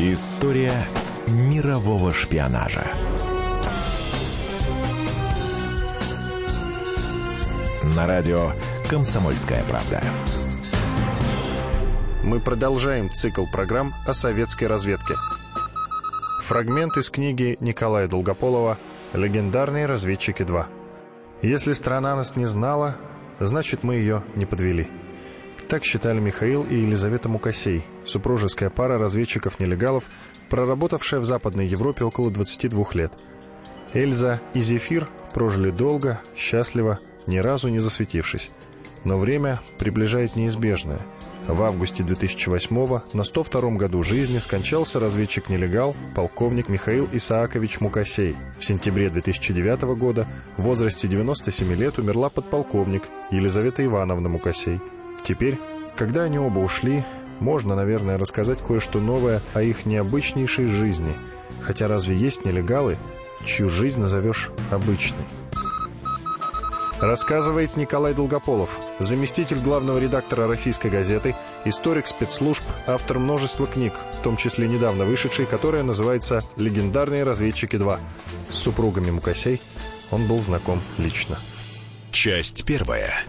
[0.00, 0.80] История
[1.26, 2.86] мирового шпионажа.
[7.96, 8.52] На радио
[8.88, 10.00] «Комсомольская правда».
[12.22, 15.14] Мы продолжаем цикл программ о советской разведке.
[16.42, 18.78] Фрагмент из книги Николая Долгополова
[19.14, 20.64] «Легендарные разведчики 2».
[21.42, 22.94] Если страна нас не знала,
[23.40, 24.88] значит мы ее не подвели.
[25.68, 30.08] Так считали Михаил и Елизавета Мукасей, супружеская пара разведчиков-нелегалов,
[30.48, 33.12] проработавшая в Западной Европе около 22 лет.
[33.92, 38.50] Эльза и Зефир прожили долго, счастливо, ни разу не засветившись.
[39.04, 41.00] Но время приближает неизбежное.
[41.46, 48.36] В августе 2008 на 102 году жизни скончался разведчик-нелегал, полковник Михаил Исаакович Мукасей.
[48.58, 50.26] В сентябре 2009 года
[50.56, 54.80] в возрасте 97 лет умерла подполковник Елизавета Ивановна Мукасей–
[55.22, 55.58] Теперь,
[55.96, 57.04] когда они оба ушли,
[57.40, 61.14] можно, наверное, рассказать кое-что новое о их необычнейшей жизни.
[61.62, 62.96] Хотя разве есть нелегалы,
[63.44, 65.24] чью жизнь назовешь обычной?
[67.00, 74.36] Рассказывает Николай Долгополов, заместитель главного редактора российской газеты, историк спецслужб, автор множества книг, в том
[74.36, 78.00] числе недавно вышедшей, которая называется «Легендарные разведчики 2».
[78.50, 79.62] С супругами Мукасей
[80.10, 81.38] он был знаком лично.
[82.10, 83.24] Часть первая.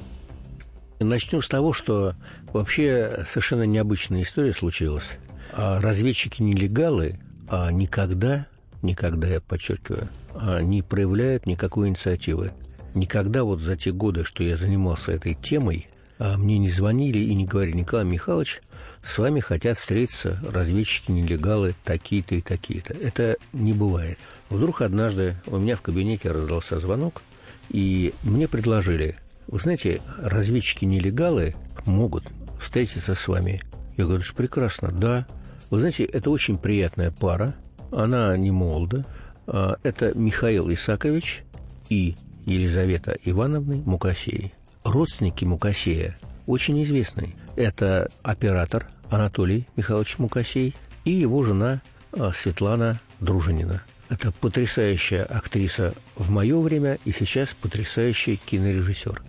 [1.00, 2.14] Начнем с того, что
[2.52, 5.18] вообще совершенно необычная история случилась.
[5.54, 8.46] А разведчики-нелегалы а никогда,
[8.82, 12.52] никогда, я подчеркиваю, а не проявляют никакой инициативы.
[12.94, 15.88] Никогда вот за те годы, что я занимался этой темой,
[16.20, 18.62] мне не звонили и не говорили, Николай Михайлович,
[19.02, 22.94] с вами хотят встретиться разведчики-нелегалы такие-то и такие-то.
[22.94, 24.20] Это не бывает.
[24.50, 27.22] Вдруг однажды у меня в кабинете раздался звонок,
[27.70, 29.16] и мне предложили–
[29.52, 31.56] вы знаете, разведчики-нелегалы
[31.86, 32.24] могут
[32.60, 33.62] встретиться с вами.
[33.98, 35.26] Я говорю, что прекрасно, да.
[35.70, 37.56] Вы знаете, это очень приятная пара.
[37.92, 39.06] Она не молода.
[39.48, 41.44] А, это Михаил Исакович
[41.90, 42.16] и
[42.46, 44.54] Елизавета Ивановна Мукасей.
[44.84, 47.36] Родственники Мукасея очень известны.
[47.56, 50.76] Это оператор Анатолий Михайлович Мукасей
[51.06, 51.82] и его жена
[52.12, 53.82] а, Светлана Дружинина.
[54.10, 59.22] Это потрясающая актриса в мое время и сейчас потрясающий кинорежиссер.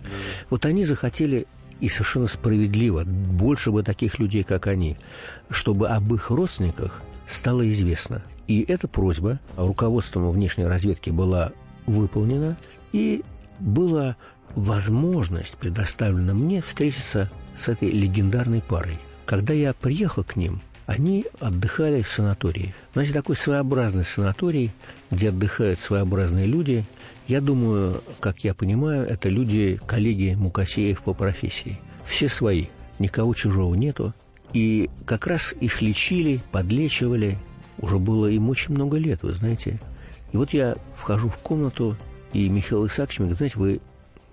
[0.49, 1.45] Вот они захотели
[1.79, 4.97] и совершенно справедливо, больше бы таких людей, как они,
[5.49, 8.23] чтобы об их родственниках стало известно.
[8.47, 11.51] И эта просьба руководством внешней разведки была
[11.85, 12.57] выполнена,
[12.91, 13.23] и
[13.59, 14.15] была
[14.55, 18.99] возможность предоставлена мне встретиться с этой легендарной парой.
[19.25, 22.75] Когда я приехал к ним– они отдыхали в санатории.
[22.93, 24.73] Значит, такой своеобразный санаторий,
[25.09, 26.83] где отдыхают своеобразные люди.
[27.27, 31.79] Я думаю, как я понимаю, это люди, коллеги Мукасеев по профессии.
[32.03, 32.65] Все свои,
[32.99, 34.13] никого чужого нету.
[34.51, 37.37] И как раз их лечили, подлечивали.
[37.77, 39.79] Уже было им очень много лет, вы знаете.
[40.33, 41.95] И вот я вхожу в комнату,
[42.33, 43.79] и Михаил Исаакович мне говорит, знаете, вы,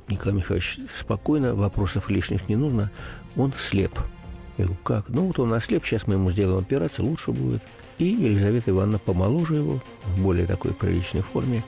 [0.09, 2.91] Николай Михайлович, спокойно, вопросов лишних не нужно,
[3.37, 3.97] он слеп.
[4.59, 5.09] Я говорю, как?
[5.09, 7.63] Ну, вот он ослеп, сейчас мы ему сделаем операцию, лучше будет.
[7.99, 11.63] И Елизавета Ивановна помоложе его, в более такой приличной форме.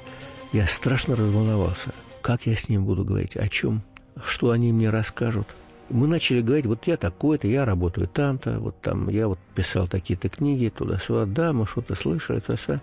[0.53, 1.91] Я страшно разволновался.
[2.21, 3.37] Как я с ним буду говорить?
[3.37, 3.83] О чем?
[4.25, 5.47] Что они мне расскажут?
[5.89, 10.29] Мы начали говорить, вот я такой-то, я работаю там-то, вот там, я вот писал такие-то
[10.29, 12.81] книги, туда-сюда, да, мы что-то слышали, то -сюда.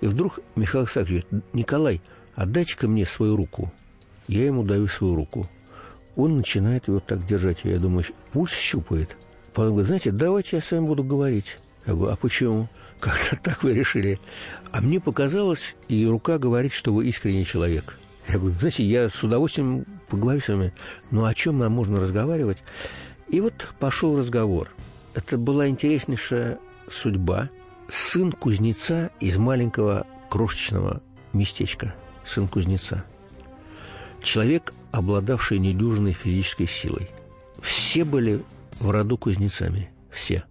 [0.00, 2.00] И вдруг Михаил Александрович говорит, Николай,
[2.36, 3.72] отдайте-ка мне свою руку.
[4.28, 5.48] Я ему даю свою руку.
[6.16, 9.16] Он начинает его так держать, я думаю, пульс щупает–
[9.54, 11.58] Потом говорит, знаете, давайте я с вами буду говорить.
[11.86, 12.68] Я говорю, а почему?
[13.00, 14.18] Как-то так вы решили.
[14.72, 17.98] А мне показалось, и рука говорит, что вы искренний человек.
[18.28, 20.74] Я говорю, знаете, я с удовольствием поговорю с вами.
[21.10, 22.58] Ну, о чем нам можно разговаривать?
[23.28, 24.68] И вот пошел разговор.
[25.14, 27.48] Это была интереснейшая судьба.
[27.88, 31.94] Сын кузнеца из маленького крошечного местечка.
[32.24, 33.04] Сын кузнеца.
[34.22, 37.08] Человек, обладавший недюжинной физической силой.
[37.62, 38.44] Все были
[38.78, 40.44] в роду кузнецами, все.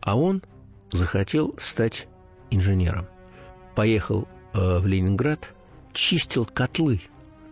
[0.00, 0.42] А он
[0.92, 2.08] захотел стать
[2.50, 3.06] инженером.
[3.74, 5.52] Поехал э, в Ленинград,
[5.92, 7.02] чистил котлы,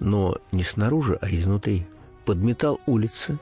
[0.01, 1.87] но не снаружи, а изнутри.
[2.25, 3.39] Подметал улицы,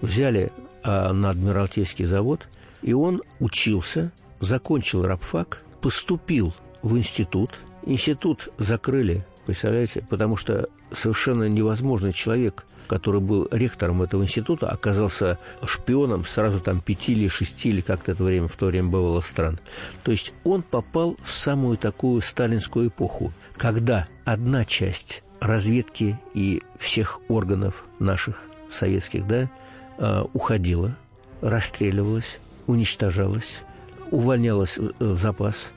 [0.00, 0.52] взяли
[0.84, 2.48] э, на Адмиралтейский завод,
[2.82, 7.50] и он учился, закончил рабфак, поступил в институт.
[7.84, 16.24] Институт закрыли, представляете, потому что совершенно невозможный человек который был ректором этого института, оказался шпионом
[16.24, 19.58] сразу там пяти или шести, или как-то это время, в то время бывало стран.
[20.02, 27.20] То есть он попал в самую такую сталинскую эпоху, когда одна часть разведки и всех
[27.28, 29.50] органов наших советских, да,
[29.98, 30.96] а, уходила,
[31.40, 33.62] расстреливалась, уничтожалась,
[34.10, 35.72] увольнялось в запас,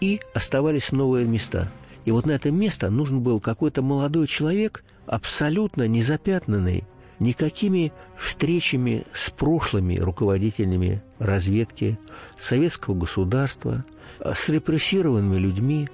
[0.00, 1.70] и оставались новые места.
[2.04, 6.84] И вот на это место нужен был какой-то молодой человек, абсолютно незапятнанный
[7.18, 11.98] никакими встречами с прошлыми руководителями разведки,
[12.38, 13.84] советского государства,
[14.20, 15.88] с репрессированными людьми.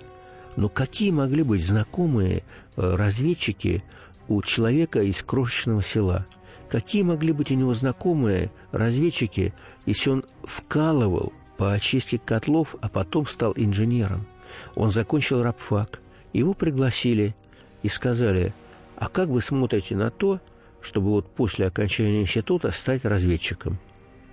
[0.57, 2.43] Но какие могли быть знакомые
[2.77, 3.83] э, разведчики
[4.29, 6.27] у человека из крошечного села?
[6.69, 9.55] Какие могли быть у него знакомые разведчики,
[9.87, 14.27] если он вкалывал по очистке котлов, а потом стал инженером?
[14.75, 16.01] Он закончил рабфак,
[16.33, 17.35] его пригласили
[17.83, 18.55] и сказали,
[19.03, 20.41] а как вы смотрите на то,
[20.81, 23.81] чтобы вот после окончания института стать разведчиком?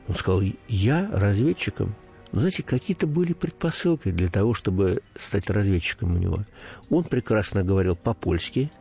[0.08, 1.96] Он сказал, я разведчиком?
[2.32, 6.46] Но, знаете, какие-то были предпосылки для того, чтобы стать разведчиком у него.
[6.92, 8.72] Он прекрасно говорил по-польски,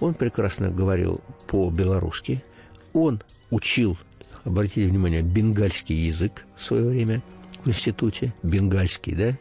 [0.00, 2.44] он прекрасно говорил по-белорусски,
[2.92, 3.96] он учил,
[4.44, 7.22] обратите внимание, бенгальский язык в свое время
[7.64, 9.38] в институте, бенгальский, да,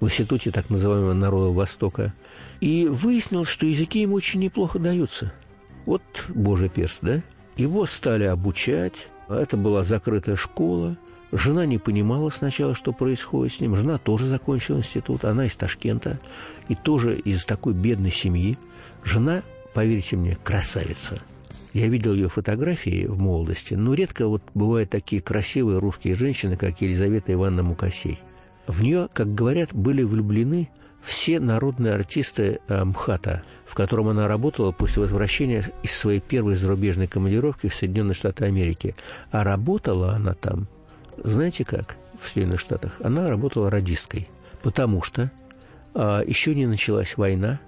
[0.00, 2.14] в институте так называемого народа Востока,
[2.60, 5.34] и выяснилось, что языки ему очень неплохо даются.
[5.90, 7.20] Вот божий перст, да?
[7.56, 10.96] Его стали обучать, это была закрытая школа,
[11.32, 13.74] Жена не понимала сначала, что происходит с ним.
[13.74, 16.20] Жена тоже закончила институт, она из Ташкента
[16.68, 18.56] и тоже из такой бедной семьи.
[19.02, 19.42] Жена,
[19.74, 21.20] поверьте мне, красавица.
[21.72, 26.80] Я видел ее фотографии в молодости, но редко вот бывают такие красивые русские женщины, как
[26.80, 28.20] Елизавета Ивановна Мукасей.
[28.68, 30.68] В нее, как говорят, были влюблены
[31.02, 37.06] все народные артисты э, МХАТа, в котором она работала после возвращения из своей первой зарубежной
[37.06, 38.94] командировки в Соединенные Штаты Америки.
[39.30, 40.66] А работала она там
[41.22, 43.00] знаете как в Соединенных Штатах?
[43.02, 44.28] Она работала радисткой,
[44.62, 45.30] потому что
[45.94, 47.60] а, еще не началась война,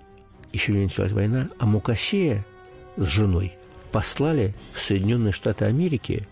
[0.52, 2.44] еще не началась война, а Мукасея
[2.96, 3.52] с женой
[3.90, 6.26] послали в Соединенные Штаты Америки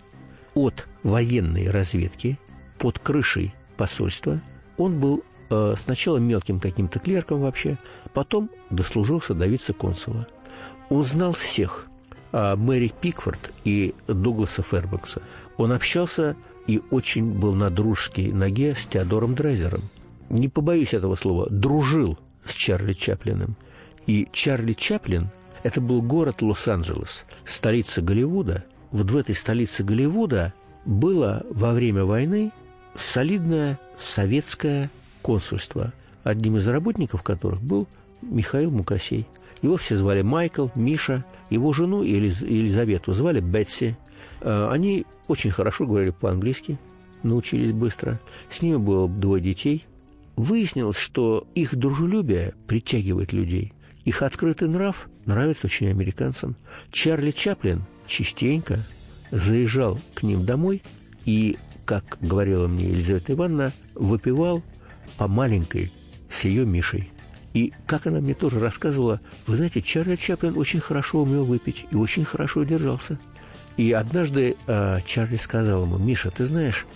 [0.55, 2.39] от военной разведки
[2.79, 4.41] под крышей посольства.
[4.77, 5.23] Он был
[5.77, 7.79] сначала мелким каким-то клерком вообще,
[8.15, 10.27] потом дослужился до вице-консула.
[10.89, 11.87] Он знал всех
[12.33, 15.23] э, Мэри Пикфорд и Дугласа Фербакса.
[15.57, 16.37] Он общался
[16.67, 19.83] и очень был на дружеской ноге с Теодором Драйзером.
[20.29, 23.57] Не побоюсь этого слова, дружил с Чарли Чаплиным.
[24.07, 25.31] И Чарли Чаплин–
[25.63, 28.65] это был город Лос-Анджелес, столица Голливуда.
[28.93, 30.55] Вот в этой столице Голливуда
[30.85, 32.51] было во время войны
[32.95, 34.91] солидное советское
[35.23, 35.93] консульство,
[36.25, 37.87] одним из работников которых был
[38.23, 39.27] Михаил Мукасей.
[39.63, 42.43] Его все звали Майкл, Миша, его жену Елиз...
[42.43, 43.97] Елизавету звали Бетси.
[44.41, 46.79] Э, они очень хорошо говорили по-английски,
[47.23, 48.21] научились быстро.
[48.49, 49.85] С ними было двое детей.
[50.37, 53.75] Выяснилось, что их дружелюбие притягивает людей.
[54.05, 56.57] Их открытый нрав нравится очень американцам.
[56.91, 58.79] Чарли Чаплин частенько
[59.31, 60.83] заезжал к ним домой
[61.27, 64.63] и, как говорила мне Елизавета Ивановна, выпивал
[65.17, 65.93] по маленькой
[66.29, 67.11] с ее Мишей.
[67.53, 71.97] И, как она мне тоже рассказывала, вы знаете, Чарли Чаплин очень хорошо умел выпить и
[71.97, 73.19] очень хорошо держался–
[73.81, 76.87] и однажды э, Чарли сказал ему, Миша, ты знаешь,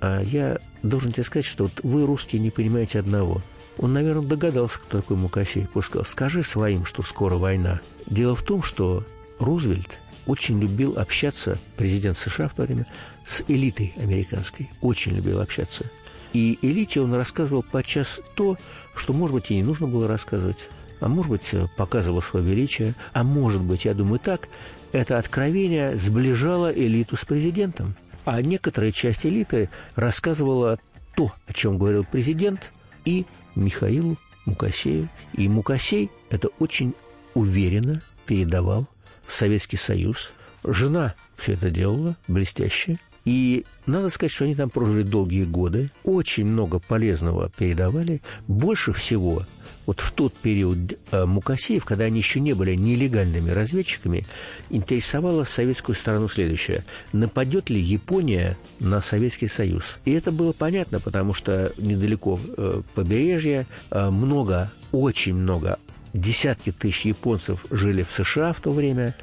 [0.00, 3.42] э, я должен тебе сказать, что вот вы, русские, не понимаете одного.
[3.78, 5.68] Он, наверное, догадался, кто такой Мукасей.
[5.68, 7.80] Просто сказал, скажи своим, что скоро война.
[8.06, 9.04] Дело в том, что
[9.38, 12.86] Рузвельт очень любил общаться, президент США в то время,
[13.24, 14.68] с элитой американской.
[14.80, 15.84] Очень любил общаться.
[16.32, 18.56] И элите он рассказывал подчас то,
[18.94, 20.68] что, может быть, и не нужно было рассказывать
[21.00, 24.48] а может быть, показывал свое величие, а может быть, я думаю так,
[24.92, 27.94] это откровение сближало элиту с президентом.
[28.24, 30.78] А некоторая часть элиты рассказывала
[31.14, 32.72] то, о чем говорил президент,
[33.04, 33.24] и
[33.54, 35.08] Михаилу Мукасею.
[35.34, 36.94] И Мукасей это очень
[37.34, 38.86] уверенно передавал
[39.26, 40.32] в Советский Союз.
[40.64, 42.98] Жена все это делала блестяще.
[43.26, 48.22] И надо сказать, что они там прожили долгие годы, очень много полезного передавали.
[48.46, 49.42] Больше всего
[49.84, 50.78] вот в тот период
[51.10, 54.24] э, Мукасеев, когда они еще не были нелегальными разведчиками,
[54.70, 56.84] интересовала советскую сторону следующее.
[57.12, 59.98] Нападет ли Япония на Советский Союз?
[60.04, 65.78] И это было понятно, потому что недалеко э, побережья э, много, очень много
[66.16, 69.14] десятки тысяч японцев жили в США в то время,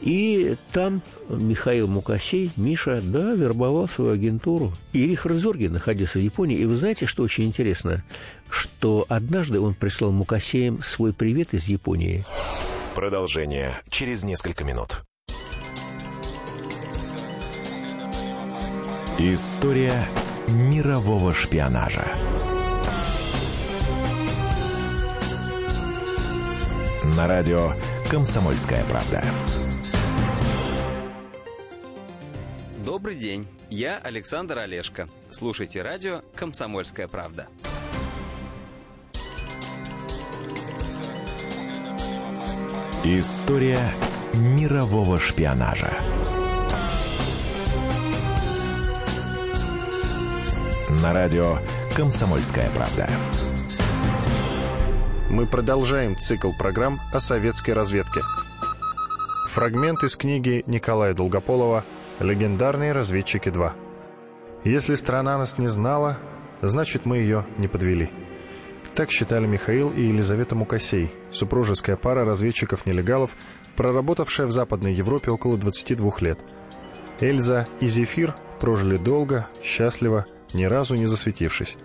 [0.00, 4.72] и там Михаил Мукасей, Миша, да, вербовал свою агентуру.
[4.92, 6.56] И Рихард Зорги находился в Японии.
[6.56, 8.04] И вы знаете, что очень интересно?
[8.48, 12.24] Что однажды он прислал Мукасеям свой привет из Японии.
[12.94, 15.02] Продолжение через несколько минут.
[19.18, 20.00] История
[20.46, 22.06] мирового шпионажа.
[27.16, 27.72] На радио
[28.10, 29.24] «Комсомольская правда».
[33.08, 33.48] Добрый день.
[33.70, 35.08] Я Александр Олешко.
[35.30, 37.48] Слушайте радио «Комсомольская правда».
[43.02, 43.80] История
[44.34, 45.98] мирового шпионажа.
[51.02, 51.56] На радио
[51.96, 53.08] «Комсомольская правда».
[55.30, 58.20] Мы продолжаем цикл программ о советской разведке.
[59.46, 61.86] Фрагмент из книги Николая Долгополова
[62.20, 63.72] «Легендарные разведчики 2».
[64.64, 66.18] Если страна нас не знала,
[66.62, 68.10] значит мы ее не подвели.
[68.94, 73.36] Так считали Михаил и Елизавета Мукасей, супружеская пара разведчиков-нелегалов,
[73.76, 76.40] проработавшая в Западной Европе около 22 лет.
[77.20, 81.76] Эльза и Зефир прожили долго, счастливо, ни разу не засветившись.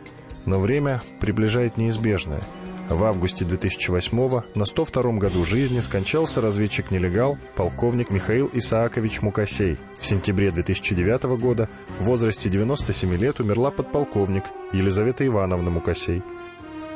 [0.45, 2.41] Но время приближает неизбежное.
[2.89, 9.77] В августе 2008 на 102 году жизни скончался разведчик-нелегал полковник Михаил Исаакович Мукасей.
[9.99, 16.21] В сентябре 2009 года в возрасте 97 лет умерла подполковник Елизавета Ивановна Мукасей.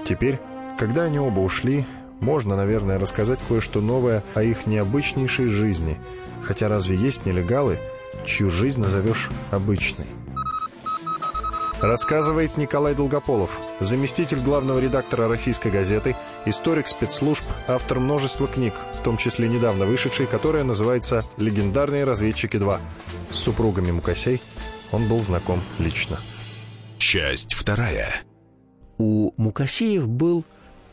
[0.04, 0.40] Теперь,
[0.78, 1.86] когда они оба ушли,
[2.20, 5.98] можно, наверное, рассказать кое-что новое о их необычнейшей жизни.
[6.44, 7.80] Хотя разве есть нелегалы,
[8.26, 10.06] чью жизнь назовешь обычной?
[11.82, 16.16] Рассказывает Николай Долгополов, заместитель главного редактора «Российской газеты»,
[16.46, 22.80] историк спецслужб, автор множества книг, в том числе недавно вышедшей, которая называется «Легендарные разведчики 2».
[23.30, 24.42] С супругами Мукасей
[24.92, 26.18] он был знаком лично.
[26.98, 28.24] Часть вторая
[28.98, 30.44] у Мукасеев был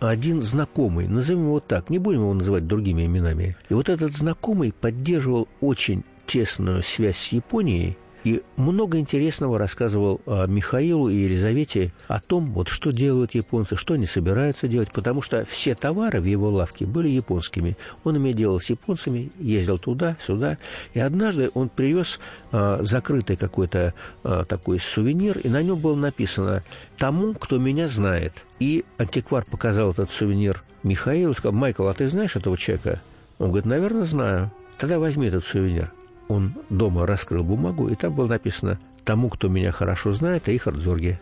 [0.00, 3.56] один знакомый, назовем его так, не будем его называть другими именами.
[3.70, 10.46] И вот этот знакомый поддерживал очень тесную связь с Японией и много интересного рассказывал а,
[10.46, 15.44] Михаилу и Елизавете о том, вот что делают японцы, что они собираются делать, потому что
[15.44, 17.76] все товары в его лавке были японскими.
[18.02, 20.56] Он имеет дело с японцами, ездил туда, сюда,
[20.94, 22.18] и однажды он привез
[22.50, 26.62] а, закрытый какой-то а, такой сувенир, и на нем было написано
[26.96, 28.32] «Тому, кто меня знает».
[28.58, 33.02] И антиквар показал этот сувенир Михаилу, сказал, «Майкл, а ты знаешь этого человека?»
[33.38, 34.50] Он говорит, «Наверное, знаю».
[34.78, 35.92] Тогда возьми этот сувенир
[36.28, 41.20] он дома раскрыл бумагу, и там было написано «Тому, кто меня хорошо знает, Рихард Зорге».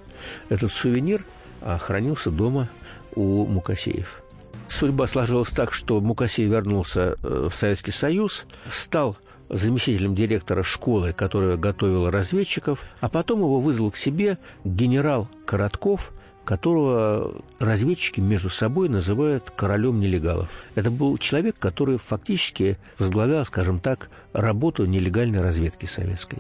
[0.48, 1.24] Этот сувенир
[1.60, 2.68] хранился дома
[3.14, 4.22] у Мукасеев.
[4.68, 9.18] Судьба сложилась так, что Мукасей вернулся э, в Советский Союз, стал
[9.50, 16.12] заместителем директора школы, которая готовила разведчиков, а потом его вызвал к себе генерал Коротков,
[16.44, 20.48] которого разведчики между собой называют королем нелегалов.
[20.74, 26.38] Это был человек, который фактически возглавлял, скажем так, работу нелегальной разведки советской.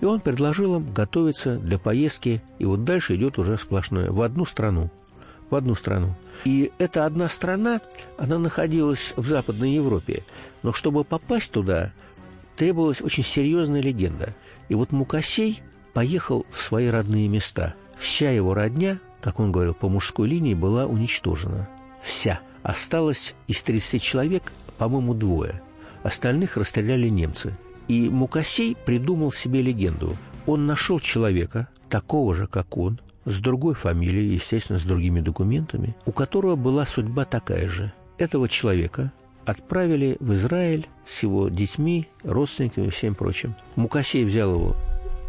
[0.00, 4.44] И он предложил им готовиться для поездки, и вот дальше идет уже сплошное, в одну
[4.44, 4.90] страну.
[5.50, 6.16] В одну страну.
[6.44, 7.80] И эта одна страна,
[8.18, 10.24] она находилась в Западной Европе.
[10.62, 11.92] Но чтобы попасть туда,
[12.56, 14.34] требовалась очень серьезная легенда.
[14.68, 17.74] И вот Мукасей поехал в свои родные места.
[17.96, 21.66] Вся его родня как он говорил, по мужской линии была уничтожена.
[22.02, 22.40] Вся.
[22.62, 25.62] Осталось из 30 человек, по-моему, двое.
[26.02, 27.56] Остальных расстреляли немцы.
[27.88, 30.18] И Мукасей придумал себе легенду.
[30.44, 36.12] Он нашел человека, такого же, как он, с другой фамилией, естественно, с другими документами, у
[36.12, 37.94] которого была судьба такая же.
[38.18, 39.10] Этого человека
[39.46, 43.54] отправили в Израиль с его детьми, родственниками и всем прочим.
[43.76, 44.76] Мукасей взял его,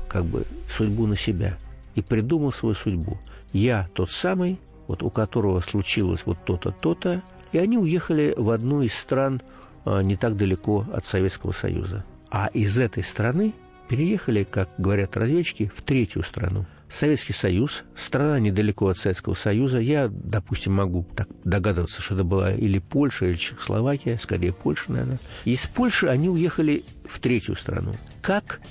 [0.10, 1.58] как бы, судьбу на себя
[1.96, 3.18] и придумал свою судьбу.
[3.54, 8.82] Я тот самый, вот у которого случилось вот то-то, то-то, и они уехали в одну
[8.82, 9.42] из стран
[9.86, 12.04] а, не так далеко от Советского Союза.
[12.30, 13.54] А из этой страны
[13.88, 16.66] переехали, как говорят разведчики, в третью страну.
[16.90, 19.80] Советский Союз, страна недалеко от Советского Союза.
[19.80, 25.20] Я, допустим, могу так догадываться, что это была или Польша, или Чехословакия, скорее Польша, наверное.
[25.46, 27.96] Из Польши они уехали в третью страну.
[28.22, 28.62] Как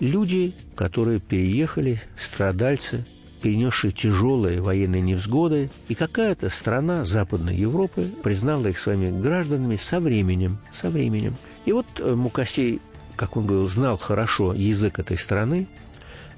[0.00, 3.04] Люди, которые переехали, страдальцы,
[3.42, 10.58] перенесшие тяжелые военные невзгоды, и какая-то страна Западной Европы признала их своими гражданами со временем,
[10.72, 11.36] со временем.
[11.66, 12.80] И вот э, Мукасей,
[13.16, 15.68] как он говорил, знал хорошо язык этой страны,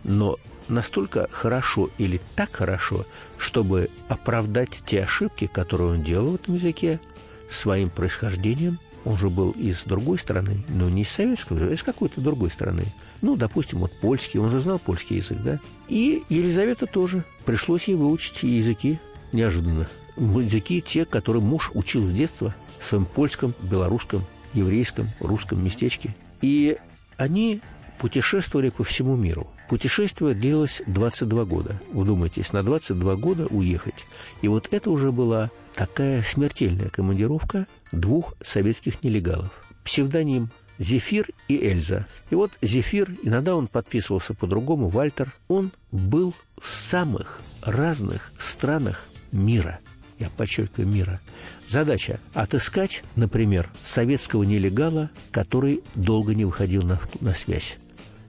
[0.03, 0.37] но
[0.69, 3.07] настолько хорошо или так хорошо,
[3.39, 7.01] чтобы оправдать те ошибки, которые он делал в этом языке,
[7.49, 12.21] своим происхождением, он же был из другой страны, но не из советского, а из какой-то
[12.21, 12.87] другой страны.
[13.23, 15.61] Ну, допустим, вот польский, он же знал польский язык, да?
[15.89, 17.25] И Елизавета тоже.
[17.45, 18.99] Пришлось ей выучить языки
[19.31, 19.89] неожиданно.
[20.17, 26.17] Языки те, которые муж учил с детства в своем польском, белорусском, еврейском, русском местечке.
[26.43, 26.77] И
[27.17, 27.61] они
[28.01, 29.47] путешествовали по всему миру.
[29.69, 31.81] Путешествие длилось 22 года.
[31.93, 34.07] Вдумайтесь, на 22 года уехать.
[34.43, 39.51] И вот это уже была такая смертельная командировка двух советских нелегалов.
[39.85, 42.07] Псевдоним Зефир и Эльза.
[42.31, 49.81] И вот Зефир, иногда он подписывался по-другому, Вальтер, он был в самых разных странах мира.
[50.19, 51.21] Я подчеркиваю, мира.
[51.67, 57.79] Задача– отыскать, например, советского нелегала, который долго не выходил на, на связь.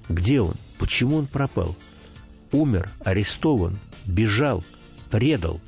[0.09, 0.55] Где он?
[0.79, 1.75] Почему он пропал?
[2.51, 4.63] Умер, арестован, бежал,
[5.09, 5.61] предал,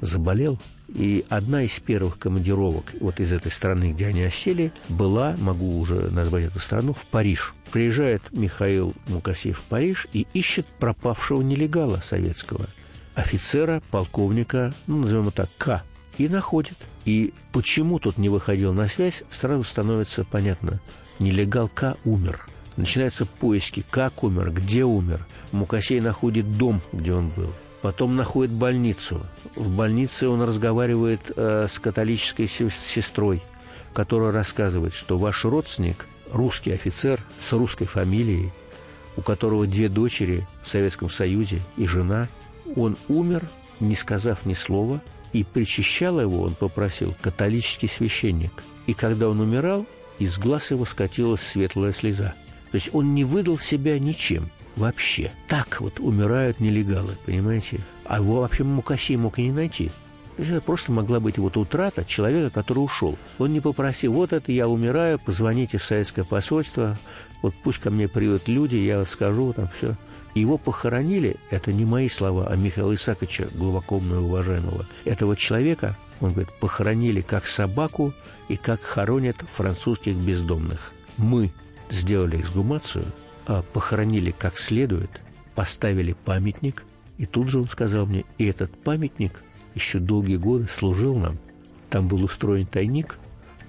[0.00, 0.58] заболел–
[0.94, 6.10] и одна из первых командировок вот из этой страны, где они осели, была, могу уже
[6.10, 7.54] назвать эту страну, в Париж.
[7.70, 12.66] Приезжает Михаил Мукасеев в Париж и ищет пропавшего нелегала советского,
[13.14, 15.82] офицера, полковника, ну, назовем его так, К,
[16.18, 16.76] и находит.
[17.04, 20.80] И почему тот не выходил на связь, сразу становится понятно.
[21.18, 22.46] Нелегал К умер.
[22.76, 25.26] Начинаются поиски, как умер, где умер.
[25.52, 27.52] Мукасей находит дом, где он был.
[27.82, 29.20] Потом находит больницу.
[29.56, 33.42] В больнице он разговаривает э, с католической сестрой,
[33.92, 38.52] которая рассказывает, что ваш родственник, русский офицер с русской фамилией,
[39.16, 42.28] у которого две дочери в Советском Союзе и жена,
[42.76, 43.48] он умер,
[43.80, 48.52] не сказав ни слова, и причащал его, он попросил, католический священник.
[48.86, 49.86] И когда он умирал,
[50.20, 52.34] из глаз его скатилась светлая слеза.
[52.72, 55.30] То есть он не выдал себя ничем вообще.
[55.46, 57.80] Так вот умирают нелегалы, понимаете?
[58.04, 59.92] А его вообще Мукасей мог и не найти.
[60.38, 63.18] Это просто могла быть вот утрата человека, который ушел.
[63.38, 66.98] Он не попросил, вот это я умираю, позвоните в советское посольство,
[67.42, 69.94] вот пусть ко мне придут люди, я скажу там все.
[70.34, 74.86] Его похоронили, это не мои слова, а Михаила Исааковича, глубоко уважаемого.
[75.04, 78.14] Этого человека, он говорит, похоронили как собаку
[78.48, 80.92] и как хоронят французских бездомных.
[81.18, 81.52] Мы
[81.92, 83.04] сделали эксгумацию,
[83.46, 85.10] а, похоронили как следует,
[85.54, 86.84] поставили памятник,
[87.18, 89.42] и тут же он сказал мне, и этот памятник
[89.74, 91.36] еще долгие годы служил нам.
[91.90, 93.18] Там был устроен тайник,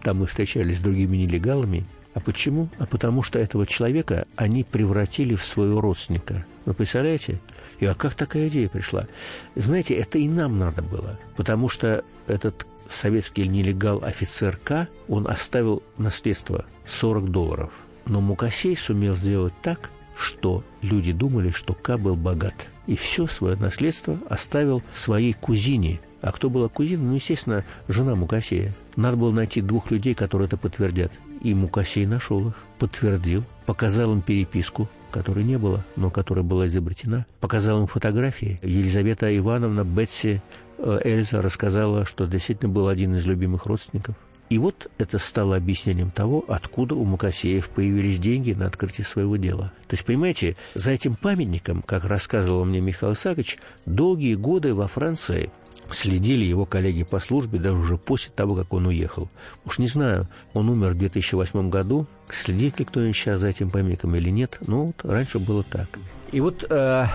[0.02, 1.86] там мы встречались с другими нелегалами.
[2.14, 2.70] А почему?
[2.78, 6.46] А потому что этого человека они превратили в своего родственника.
[6.66, 7.40] Вы представляете?
[7.80, 9.08] И а как такая идея пришла?
[9.56, 15.84] Знаете, это и нам надо было, потому что этот советский нелегал офицер К, он оставил
[15.98, 17.74] наследство 40 долларов–
[18.06, 22.54] но Мукасей сумел сделать так, что люди думали, что Ка был богат.
[22.86, 26.00] И все свое наследство оставил своей кузине.
[26.22, 27.04] А кто была кузина?
[27.04, 28.74] Ну, естественно, жена Мукасея.
[28.96, 31.12] Надо было найти двух людей, которые это подтвердят.
[31.42, 37.26] И Мукасей нашел их, подтвердил, показал им переписку, которой не было, но которая была изобретена.
[37.40, 38.60] Показал им фотографии.
[38.64, 40.42] Елизавета Ивановна Бетси
[40.78, 44.16] э, Эльза рассказала, что действительно был один из любимых родственников.
[44.50, 49.72] И вот это стало объяснением того, откуда у Мукасеев появились деньги на открытие своего дела.
[49.88, 55.50] То есть, понимаете, за этим памятником, как рассказывал мне Михаил Исаакович, долгие годы во Франции
[55.90, 59.30] следили его коллеги по службе даже уже после того, как он уехал.
[59.66, 64.16] Уж не знаю, он умер в 2008 году, следит ли кто-нибудь сейчас за этим памятником
[64.16, 65.88] или нет, но вот раньше было так.
[66.32, 67.06] И вот э,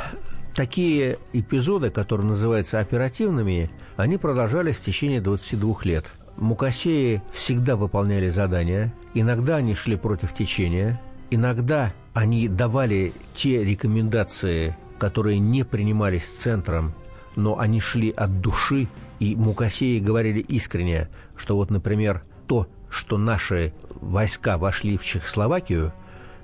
[0.55, 6.07] такие эпизоды, которые называются оперативными, они продолжались в течение 22 лет–
[6.39, 15.41] Мукасеи всегда выполняли задания, иногда они шли против течения, иногда они давали те рекомендации, которые
[15.41, 16.95] не принимались центром,
[17.35, 23.73] но они шли от души, и Мукасеи говорили искренне, что вот, например, то, что наши
[24.01, 25.93] войска вошли в Чехословакию,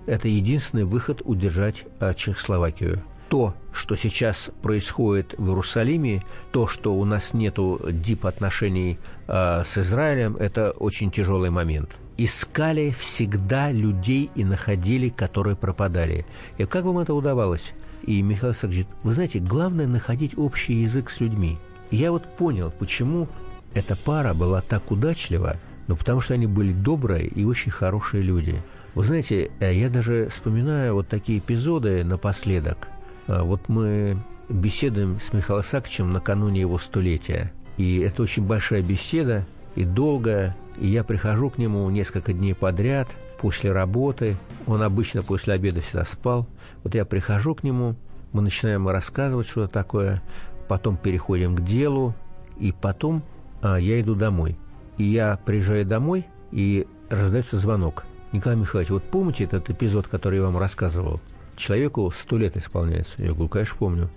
[0.07, 3.01] это единственный выход удержать а, Чехословакию
[3.35, 10.37] то, что сейчас происходит в Иерусалиме, то, что у нас нет дип-отношений э, с Израилем,
[10.37, 11.91] это очень тяжелый момент.
[12.17, 16.25] Искали всегда людей и находили, которые пропадали.
[16.59, 17.73] И как вам это удавалось?
[18.05, 21.59] И Михаил Исаакович вы знаете, главное находить общий язык с людьми.
[21.91, 23.27] И я вот понял, почему
[23.75, 25.57] эта пара была так удачлива,
[25.89, 28.55] ну, потому что они были добрые и очень хорошие люди.
[28.95, 32.94] Вы знаете, э, я даже вспоминаю вот такие эпизоды напоследок– а,
[33.27, 34.17] вот мы
[34.49, 37.53] беседуем с Михаилом Саковичем накануне его столетия.
[37.77, 40.57] И это очень большая беседа и долгая.
[40.79, 43.09] И я прихожу к нему несколько дней подряд
[43.41, 44.37] после работы.
[44.67, 46.47] Он обычно после обеда всегда спал.
[46.83, 47.97] Вот я прихожу к нему,
[48.33, 50.23] мы начинаем рассказывать что-то такое,
[50.69, 52.15] потом переходим к делу,
[52.59, 53.23] и потом
[53.63, 54.57] а, я иду домой.
[54.99, 58.05] И я приезжаю домой, и раздается звонок.
[58.33, 61.21] Николай Михайлович, вот помните этот эпизод, который я вам рассказывал?
[61.57, 63.23] Человеку сто лет исполняется.
[63.23, 64.11] Я говорю, конечно, помню.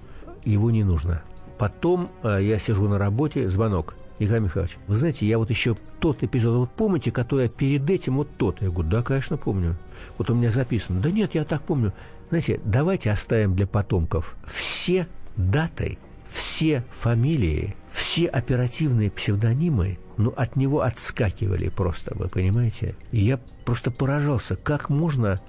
[0.46, 1.22] Его не нужно.
[1.58, 3.96] Потом э, я сижу на работе, звонок.
[4.20, 8.30] Николай Михайлович, вы знаете, я вот еще тот эпизод, вот помните, который перед этим вот
[8.38, 8.62] тот?
[8.62, 9.78] Я говорю, да, конечно, помню.
[10.18, 11.02] Вот у меня записано.
[11.02, 11.94] Да нет, я так помню.
[12.30, 15.98] Знаете, давайте оставим для потомков все даты,
[16.30, 22.96] все фамилии, все оперативные псевдонимы, ну, от него отскакивали просто, вы понимаете?
[23.12, 25.40] И я просто поражался, как можно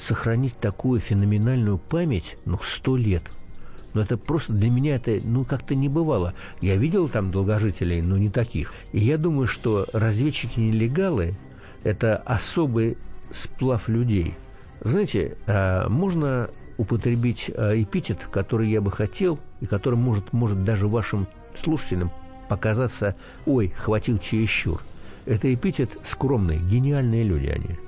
[0.00, 3.22] сохранить такую феноменальную память, ну, сто лет.
[3.94, 6.34] Но это просто для меня это, ну, как-то не бывало.
[6.60, 8.72] Я видел там долгожителей, но не таких.
[8.92, 11.32] И я думаю, что разведчики-нелегалы–
[11.82, 12.98] это особый
[13.30, 14.34] сплав людей.
[14.82, 20.88] Знаете, а, можно употребить а, эпитет, который я бы хотел, и который может, может даже
[20.88, 22.10] вашим слушателям
[22.48, 24.82] показаться «Ой, хватил чересчур».
[25.24, 27.78] Это эпитет скромные, гениальные люди они.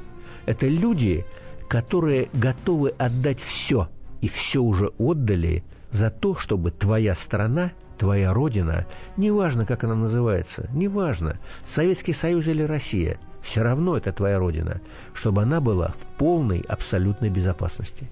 [0.46, 1.24] Это люди,
[1.68, 3.88] которые готовы отдать все,
[4.20, 10.68] и все уже отдали за то, чтобы твоя страна, твоя родина, неважно, как она называется,
[10.72, 14.80] неважно, Советский Союз или Россия, все равно это твоя родина,
[15.14, 18.08] чтобы она была в полной, абсолютной безопасности.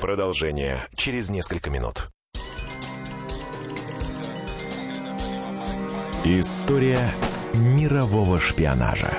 [0.00, 2.08] Продолжение через несколько минут.
[6.24, 7.10] История
[7.54, 9.18] мирового шпионажа.